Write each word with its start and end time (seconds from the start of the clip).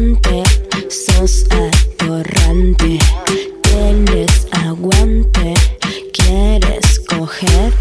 atorrante, 0.00 0.42
sos 0.88 1.46
atorrante. 1.50 2.98
Tienes 3.62 4.48
aguante, 4.52 5.54
quieres 6.12 7.00
coger. 7.08 7.72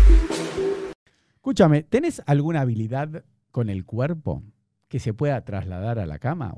Escúchame, 1.35 1.83
¿tenés 1.83 2.21
alguna 2.25 2.61
habilidad 2.61 3.23
con 3.51 3.69
el 3.69 3.85
cuerpo 3.85 4.43
que 4.89 4.99
se 4.99 5.13
pueda 5.13 5.43
trasladar 5.45 5.99
a 5.99 6.05
la 6.05 6.19
cama? 6.19 6.57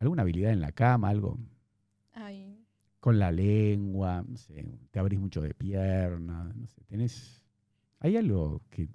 ¿Alguna 0.00 0.22
habilidad 0.22 0.52
en 0.52 0.60
la 0.60 0.72
cama? 0.72 1.08
¿Algo 1.08 1.38
Ay, 2.12 2.66
con 3.00 3.18
la 3.18 3.30
lengua? 3.30 4.24
No 4.26 4.36
sé, 4.36 4.64
te 4.90 4.98
abrís 4.98 5.20
mucho 5.20 5.40
de 5.40 5.54
pierna, 5.54 6.52
no 6.54 6.66
sé, 6.66 6.82
¿tenés... 6.84 7.42
¿Hay 8.00 8.16
algo 8.16 8.60
que... 8.70 8.88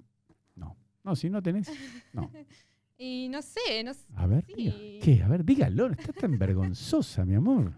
No, 0.54 0.76
no, 1.04 1.16
si 1.16 1.30
no 1.30 1.42
tenés... 1.42 1.70
No. 2.12 2.30
Y 3.04 3.28
no 3.28 3.42
sé, 3.42 3.82
no 3.84 3.92
sé. 3.94 4.06
A 4.14 4.28
ver, 4.28 4.44
Sí. 4.46 4.54
diga. 4.54 4.74
¿qué? 5.02 5.22
A 5.24 5.28
ver, 5.28 5.44
dígalo, 5.44 5.88
no 5.88 5.94
estás 5.94 6.14
tan 6.14 6.38
vergonzosa, 6.38 7.24
mi 7.24 7.34
amor. 7.34 7.72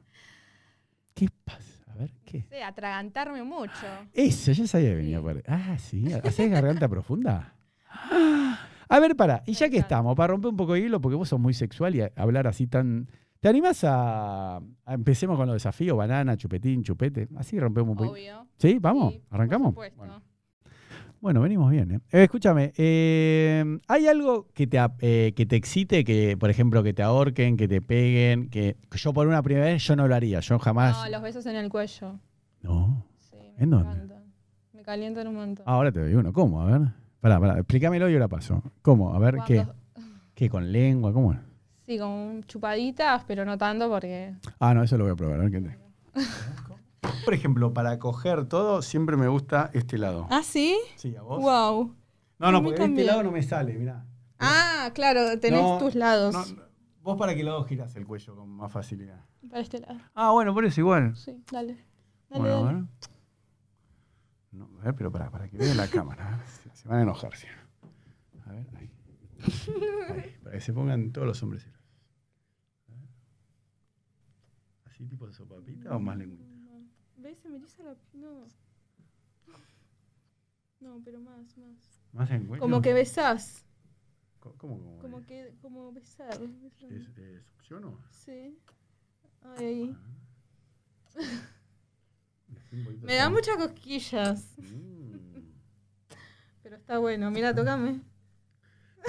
¿Qué 1.14 1.28
pasa? 1.44 1.82
A 1.92 1.96
ver, 1.96 2.10
¿qué? 2.26 2.42
sé, 2.42 2.62
atragantarme 2.62 3.42
mucho. 3.42 3.72
Eso, 4.12 4.52
ya 4.52 4.66
sabía 4.66 4.90
que 4.90 4.96
venía 4.96 5.22
por 5.22 5.42
Ah, 5.46 5.78
sí, 5.78 6.12
¿hacés 6.12 6.50
garganta 6.50 6.88
profunda? 6.88 7.54
A 8.88 9.00
ver, 9.00 9.16
para, 9.16 9.42
y 9.46 9.54
ya 9.54 9.70
que 9.70 9.78
estamos, 9.78 10.14
para 10.14 10.32
romper 10.34 10.50
un 10.50 10.56
poco 10.58 10.74
de 10.74 10.80
hilo, 10.80 11.00
porque 11.00 11.16
vos 11.16 11.26
sos 11.28 11.40
muy 11.40 11.54
sexual 11.54 11.94
y 11.94 12.02
a- 12.02 12.12
hablar 12.16 12.46
así 12.46 12.66
tan... 12.66 13.08
¿Te 13.40 13.48
animás 13.48 13.82
a, 13.84 14.56
a- 14.56 14.62
Empecemos 14.94 15.38
con 15.38 15.46
los 15.46 15.54
desafíos, 15.54 15.96
banana, 15.96 16.36
chupetín, 16.36 16.82
chupete? 16.82 17.28
Así 17.36 17.58
rompemos 17.58 17.92
un 17.92 17.96
poco. 17.96 18.10
Obvio. 18.12 18.46
¿Sí? 18.58 18.78
¿Vamos? 18.78 19.14
Sí, 19.14 19.20
por 19.26 19.34
¿Arrancamos? 19.36 19.68
supuesto. 19.70 19.96
Bueno. 19.96 20.22
Bueno, 21.24 21.40
venimos 21.40 21.70
bien. 21.70 21.90
¿eh? 21.90 22.00
Eh, 22.12 22.24
escúchame, 22.24 22.74
eh, 22.76 23.64
¿hay 23.88 24.06
algo 24.08 24.46
que 24.52 24.66
te, 24.66 24.78
eh, 25.00 25.32
que 25.34 25.46
te 25.46 25.56
excite, 25.56 26.04
que 26.04 26.36
por 26.36 26.50
ejemplo 26.50 26.82
que 26.82 26.92
te 26.92 27.02
ahorquen, 27.02 27.56
que 27.56 27.66
te 27.66 27.80
peguen? 27.80 28.50
Que 28.50 28.76
yo 28.92 29.14
por 29.14 29.26
una 29.26 29.42
primera 29.42 29.64
vez 29.64 29.82
yo 29.86 29.96
no 29.96 30.06
lo 30.06 30.14
haría, 30.14 30.40
yo 30.40 30.58
jamás... 30.58 30.94
No, 31.02 31.08
los 31.08 31.22
besos 31.22 31.46
en 31.46 31.56
el 31.56 31.70
cuello. 31.70 32.20
No. 32.60 33.06
Sí, 33.16 33.38
me 33.56 33.64
¿En 33.64 33.70
dónde? 33.70 33.90
encantan. 33.94 34.22
Me 34.74 34.82
calientan 34.82 35.26
un 35.28 35.34
montón. 35.36 35.64
Ahora 35.66 35.90
te 35.90 36.00
doy 36.00 36.12
uno. 36.12 36.30
¿Cómo? 36.30 36.60
A 36.60 36.66
ver. 36.66 36.88
Pará, 37.20 37.40
pará, 37.40 37.54
explícamelo 37.54 38.10
y 38.10 38.12
yo 38.12 38.18
la 38.18 38.28
paso. 38.28 38.62
¿Cómo? 38.82 39.14
A 39.14 39.18
ver, 39.18 39.36
¿qué? 39.46 39.54
Cuando- 39.64 39.74
¿Qué? 40.34 40.50
¿Con 40.50 40.70
lengua? 40.70 41.10
¿Cómo 41.14 41.32
es? 41.32 41.38
Sí, 41.86 41.98
con 41.98 42.44
chupaditas, 42.44 43.24
pero 43.26 43.46
no 43.46 43.56
tanto 43.56 43.88
porque. 43.88 44.34
Ah, 44.60 44.74
no, 44.74 44.82
eso 44.82 44.98
lo 44.98 45.04
voy 45.04 45.14
a 45.14 45.16
probar. 45.16 45.40
A 45.40 45.44
ver 45.44 45.52
qué 45.52 45.60
te... 45.62 45.78
Por 47.24 47.34
ejemplo, 47.34 47.72
para 47.72 47.98
coger 47.98 48.46
todo, 48.46 48.82
siempre 48.82 49.16
me 49.16 49.28
gusta 49.28 49.70
este 49.72 49.98
lado. 49.98 50.26
¿Ah, 50.30 50.42
sí? 50.42 50.76
Sí, 50.96 51.14
a 51.16 51.22
vos. 51.22 51.40
Wow. 51.42 51.94
No, 52.38 52.52
no, 52.52 52.62
porque 52.62 52.84
este 52.84 53.04
lado 53.04 53.22
no 53.22 53.30
me 53.30 53.42
sale, 53.42 53.74
mirá. 53.74 54.04
Ah, 54.38 54.90
claro, 54.94 55.38
tenés 55.40 55.62
No, 55.62 55.78
tus 55.78 55.94
lados. 55.94 56.34
No, 56.34 56.62
vos 57.02 57.16
para 57.18 57.34
qué 57.34 57.42
lado 57.44 57.64
girás 57.64 57.94
el 57.96 58.06
cuello 58.06 58.36
con 58.36 58.48
más 58.50 58.70
facilidad. 58.72 59.24
Para 59.48 59.60
este 59.62 59.78
lado. 59.80 60.00
Ah, 60.14 60.32
bueno, 60.32 60.52
por 60.52 60.64
eso 60.64 60.80
igual. 60.80 61.16
Sí, 61.16 61.42
dale. 61.50 61.74
Dale, 62.28 62.40
Bueno, 62.40 62.64
dale. 62.64 62.68
a 62.68 62.72
ver. 62.80 62.84
No, 64.52 64.70
a 64.80 64.84
ver, 64.84 64.94
pero 64.94 65.10
para, 65.10 65.30
para 65.30 65.48
que 65.48 65.56
vean 65.56 65.76
la 65.76 65.88
cámara. 65.88 66.42
Se, 66.62 66.70
se 66.76 66.88
van 66.88 66.98
a 66.98 67.02
enojar. 67.02 67.34
¿sí? 67.36 67.46
A 68.46 68.52
ver, 68.52 68.66
ahí. 68.76 68.90
Ahí, 70.10 70.36
Para 70.42 70.56
que 70.56 70.60
se 70.60 70.72
pongan 70.72 71.12
todos 71.12 71.26
los 71.26 71.42
hombres. 71.42 71.66
¿Así 74.84 75.04
tipo 75.06 75.26
de 75.26 75.32
sopapita 75.32 75.94
o 75.96 75.98
más 76.00 76.16
lengüita? 76.16 76.44
¿Ves? 77.16 77.38
Se 77.38 77.48
me 77.48 77.56
eriza 77.56 77.82
la. 77.82 77.96
No. 78.12 78.46
No, 80.80 81.00
pero 81.04 81.20
más, 81.20 81.56
más. 81.56 82.02
¿Más 82.12 82.30
lengüita? 82.30 82.60
Como 82.60 82.82
que 82.82 82.92
besás. 82.92 83.64
¿Cómo? 84.40 84.56
cómo 84.58 84.98
Como 84.98 85.26
que. 85.26 85.54
Como 85.62 85.92
besar. 85.92 86.38
¿Es, 86.90 87.08
eh, 87.16 87.40
¿Succiono? 87.42 87.98
Sí. 88.10 88.58
Ay, 89.56 89.96
poquito 92.84 93.06
Me 93.06 93.14
da 93.14 93.30
muchas 93.30 93.56
cosquillas. 93.56 94.56
Mm. 94.58 95.14
Pero 96.62 96.76
está 96.76 96.98
bueno. 96.98 97.30
Mira, 97.30 97.54
tocame. 97.54 98.00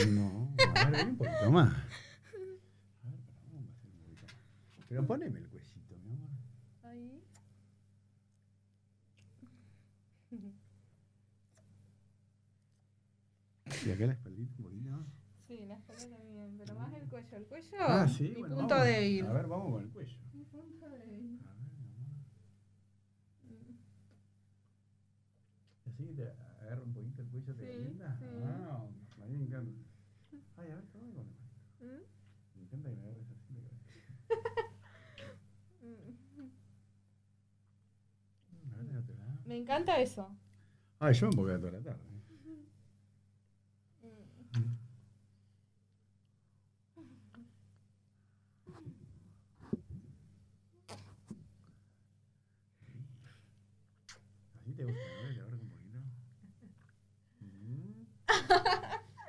No, 0.09 0.53
a 0.75 0.89
ver, 0.89 1.07
un 1.07 1.17
poquito 1.17 1.51
más. 1.51 1.73
A 1.73 2.37
ver, 2.37 2.59
vamos 3.01 3.27
a 3.27 3.31
hacer 3.31 3.51
un 3.53 3.67
poquito 3.67 4.25
más. 4.25 4.85
Pero 4.89 5.07
poneme 5.07 5.39
el 5.39 5.47
cuellito, 5.47 5.95
mi 6.03 6.11
amor. 6.11 6.29
Ahí. 6.83 7.23
Y 13.85 13.91
acá 13.91 14.06
la 14.07 14.13
espaldita 14.13 14.53
un 14.57 14.63
poquito 14.63 14.90
más. 14.91 15.06
Sí, 15.47 15.66
la 15.68 15.75
espalda 15.75 16.18
también. 16.18 16.57
Pero 16.57 16.73
más 16.75 16.94
el 16.94 17.07
cuello. 17.07 17.38
El 17.38 17.46
cuello. 17.46 17.78
Ah, 17.79 18.07
sí, 18.07 18.29
Mi 18.29 18.35
bueno, 18.41 18.56
punto 18.56 18.73
vamos. 18.75 18.88
débil. 18.90 19.25
A 19.25 19.34
ver, 19.34 19.47
vamos 19.47 19.72
con 19.73 19.84
el 19.84 19.90
cuello. 19.91 20.18
Mi 20.34 20.44
punto 20.46 20.90
débil. 20.90 21.40
A 21.46 21.53
ver, 21.53 21.72
amor. 21.72 22.16
Así 25.85 26.03
te 26.16 26.29
agarra 26.62 26.81
un 26.84 26.94
poquito 26.94 27.22
el 27.22 27.28
cuello, 27.29 27.56
te 27.56 27.73
Sí, 27.73 27.79
sí. 27.94 28.00
Ah, 28.01 28.88
a 29.22 29.25
mí 29.28 29.38
me 29.38 29.46
encanta. 29.46 29.72
Ay, 30.57 30.72
a 30.72 30.75
ver, 30.75 30.85
toma 30.88 31.12
con 31.13 31.28
el 31.28 31.34
cuello. 31.34 31.52
¿Mm? 31.81 32.03
Me 32.56 32.62
encanta 32.63 32.90
que 32.90 32.96
me 32.96 33.02
agarres 33.03 33.29
así. 33.31 33.53
de 33.53 33.62
cabeza. 33.62 33.85
Me 39.46 39.57
encanta 39.57 40.00
eso. 40.00 40.35
Ay, 41.00 41.13
yo 41.13 41.29
me 41.29 41.35
voy 41.35 41.52
a 41.53 41.59
toda 41.59 41.73
la 41.73 41.81
tarde. 41.84 42.14
¿Así 54.65 54.73
te 54.73 54.83
gusta? 54.83 55.14